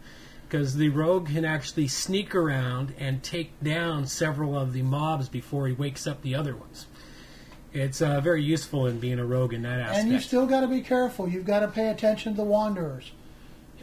[0.48, 5.66] Because the rogue can actually sneak around and take down several of the mobs before
[5.66, 6.86] he wakes up the other ones.
[7.72, 10.04] It's uh, very useful in being a rogue in that aspect.
[10.04, 11.28] And you still got to be careful.
[11.28, 13.10] You've got to pay attention to the wanderers.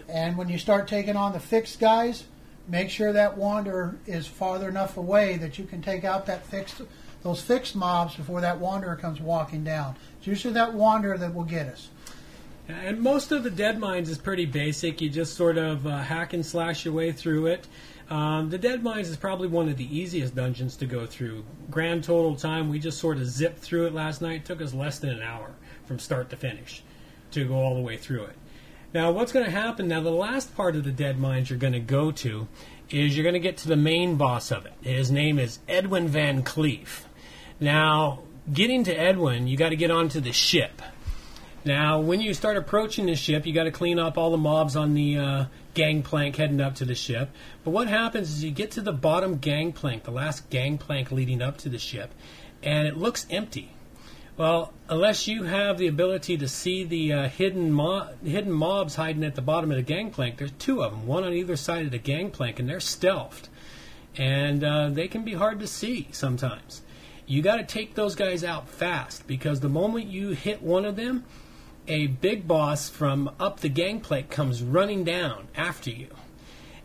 [0.08, 2.24] And when you start taking on the fixed guys,
[2.70, 6.82] make sure that wanderer is farther enough away that you can take out that fixed
[7.24, 9.96] those fixed mobs before that wanderer comes walking down.
[10.18, 11.90] It's usually that wanderer that will get us.
[12.68, 15.02] And most of the Deadmines is pretty basic.
[15.02, 17.68] You just sort of uh, hack and slash your way through it.
[18.10, 21.44] Um, the Deadmines is probably one of the easiest dungeons to go through.
[21.70, 24.42] Grand total time, we just sort of zipped through it last night.
[24.42, 25.52] It took us less than an hour
[25.86, 26.84] from start to finish
[27.32, 28.36] to go all the way through it.
[28.94, 30.02] Now, what's going to happen now?
[30.02, 32.48] The last part of the Deadmines you're going to go to
[32.90, 34.74] is you're going to get to the main boss of it.
[34.82, 37.06] His name is Edwin VanCleef.
[37.62, 40.82] Now, getting to Edwin, you got to get onto the ship.
[41.64, 44.76] Now, when you start approaching the ship, you got to clean up all the mobs
[44.76, 45.46] on the uh,
[45.76, 47.30] gangplank heading up to the ship.
[47.64, 51.58] But what happens is you get to the bottom gangplank, the last gangplank leading up
[51.58, 52.12] to the ship,
[52.64, 53.74] and it looks empty.
[54.38, 59.24] Well, unless you have the ability to see the uh, hidden mo- hidden mobs hiding
[59.24, 61.92] at the bottom of the gangplank, there's two of them, one on either side of
[61.92, 63.50] the gangplank, and they're stealthed,
[64.18, 66.82] and uh, they can be hard to see sometimes.
[67.32, 70.98] You got to take those guys out fast because the moment you hit one of
[70.98, 71.24] them,
[71.88, 76.10] a big boss from up the gangplank comes running down after you.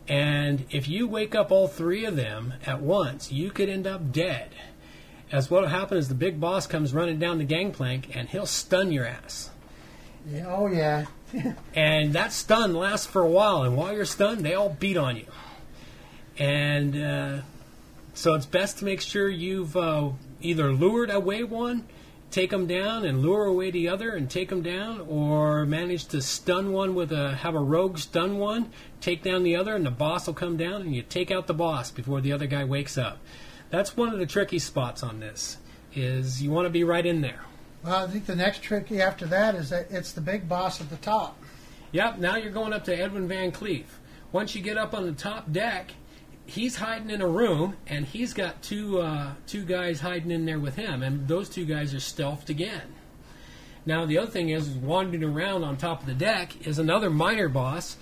[0.07, 4.12] And if you wake up all three of them at once, you could end up
[4.12, 4.51] dead.
[5.32, 8.92] As what'll happen is the big boss comes running down the gangplank and he'll stun
[8.92, 9.51] your ass.
[10.30, 11.07] Yeah, oh yeah.
[11.74, 15.16] And that stun lasts for a while, and while you're stunned, they all beat on
[15.16, 15.26] you.
[16.38, 17.40] And uh,
[18.14, 20.11] so it's best to make sure you've uh,
[20.41, 21.87] either lured away one,
[22.30, 26.20] take them down, and lure away the other and take them down, or manage to
[26.20, 28.70] stun one with a have a rogue stun one,
[29.01, 31.55] take down the other, and the boss will come down, and you take out the
[31.55, 33.18] boss before the other guy wakes up.
[33.70, 35.59] That's one of the tricky spots on this.
[35.95, 37.41] Is you want to be right in there.
[37.82, 40.91] Well, I think the next trick after that is that it's the big boss at
[40.91, 41.41] the top.
[41.93, 43.84] Yep, now you're going up to Edwin VanCleef.
[44.32, 45.93] Once you get up on the top deck,
[46.47, 50.59] he's hiding in a room, and he's got two uh, two guys hiding in there
[50.59, 52.94] with him, and those two guys are stealthed again.
[53.84, 57.49] Now the other thing is, wandering around on top of the deck is another minor
[57.49, 57.97] boss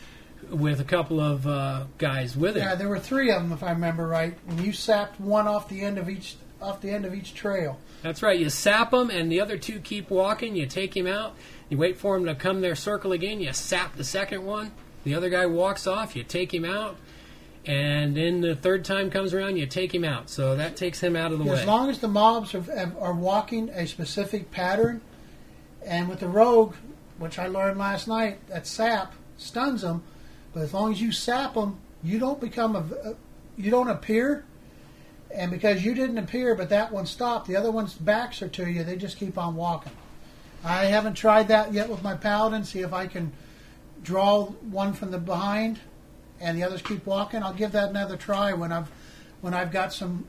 [0.50, 2.62] with a couple of uh, guys with him.
[2.62, 5.68] Yeah, there were three of them, if I remember right, and you sapped one off
[5.68, 7.78] the end of each off the end of each trail.
[8.02, 8.38] That's right.
[8.38, 10.56] You sap them, and the other two keep walking.
[10.56, 11.36] You take him out.
[11.68, 13.40] You wait for him to come their circle again.
[13.40, 14.72] You sap the second one.
[15.04, 16.16] The other guy walks off.
[16.16, 16.96] You take him out,
[17.66, 19.56] and then the third time comes around.
[19.56, 20.30] You take him out.
[20.30, 21.60] So that takes him out of the way.
[21.60, 25.00] As long as the mobs are, are walking a specific pattern,
[25.84, 26.74] and with the rogue,
[27.18, 30.02] which I learned last night, that sap stuns them.
[30.52, 33.14] But as long as you sap them, you don't become a,
[33.56, 34.44] you don't appear.
[35.34, 38.70] And because you didn't appear, but that one stopped, the other one's backs are to
[38.70, 38.84] you.
[38.84, 39.92] They just keep on walking.
[40.62, 42.64] I haven't tried that yet with my paladin.
[42.64, 43.32] See if I can
[44.02, 45.80] draw one from the behind,
[46.40, 47.42] and the others keep walking.
[47.42, 48.90] I'll give that another try when I've
[49.40, 50.26] when I've got some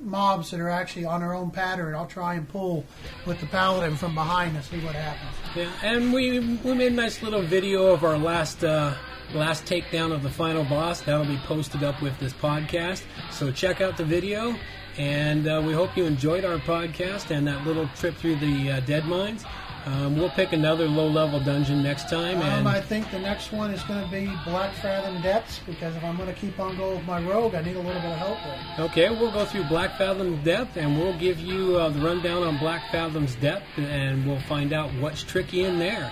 [0.00, 1.94] mobs that are actually on their own pattern.
[1.94, 2.84] I'll try and pull
[3.26, 5.30] with the paladin from behind and see what happens.
[5.54, 8.94] Yeah, and we we made a nice little video of our last uh,
[9.32, 11.00] last takedown of the final boss.
[11.00, 13.02] That'll be posted up with this podcast.
[13.30, 14.56] So check out the video,
[14.98, 18.80] and uh, we hope you enjoyed our podcast and that little trip through the uh,
[18.82, 19.44] Deadmines.
[19.86, 22.38] Um, we'll pick another low-level dungeon next time.
[22.38, 26.02] Um, And I think the next one is going to be Blackfathom Depths because if
[26.02, 28.16] I'm going to keep on going with my rogue, I need a little bit of
[28.16, 28.38] help
[28.78, 28.90] with.
[28.90, 33.34] Okay, we'll go through Blackfathom's depth, and we'll give you uh, the rundown on Blackfathom's
[33.36, 36.10] depth, and we'll find out what's tricky in there.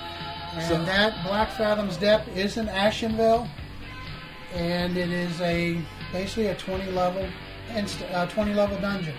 [0.54, 3.48] And So- that Blackfathom's Depth is in Ashenvale,
[4.54, 5.80] and it is a
[6.12, 7.26] basically a 20 level
[7.74, 9.14] inst- uh, 20 level dungeon.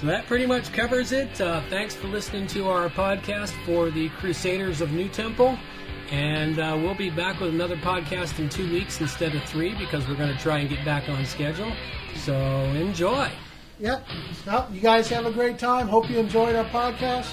[0.00, 1.40] So that pretty much covers it.
[1.40, 5.58] Uh, thanks for listening to our podcast for the Crusaders of NuTemple.
[6.10, 10.06] And uh, we'll be back with another podcast in two weeks instead of three because
[10.06, 11.72] we're going to try and get back on schedule.
[12.14, 13.30] So enjoy.
[13.80, 14.06] Yep.
[14.46, 15.88] Well, you guys have a great time.
[15.88, 17.26] Hope you enjoyed our podcast.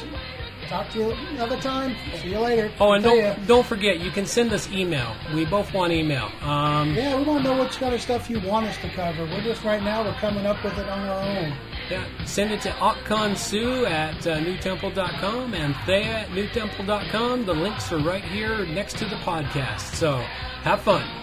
[0.68, 1.96] Talk to you another time.
[2.22, 2.72] See you later.
[2.80, 5.14] Oh, and don't, don't forget, you can send us email.
[5.36, 6.32] We both want email.
[6.42, 9.26] Um, Yeah, we want to know what kind of stuff you want us to cover.
[9.26, 11.54] We're just right now we're coming up with it on our own.
[11.94, 17.46] Yeah, send it to OpconSue at uh, nutemple.com and Thea at nutemple.com.
[17.46, 19.94] The links are right here next to the podcast.
[19.94, 20.16] So
[20.64, 21.23] have fun.